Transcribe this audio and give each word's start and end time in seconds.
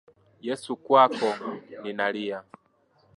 Yesu 0.47 0.69
kwako 0.83 1.29
ninalia 1.81 2.39